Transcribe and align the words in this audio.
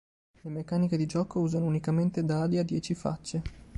Le 0.43 0.49
meccaniche 0.49 0.97
di 0.97 1.05
gioco 1.05 1.39
usano 1.41 1.65
unicamente 1.67 2.25
dadi 2.25 2.57
a 2.57 2.63
dieci 2.63 2.95
facce. 2.95 3.43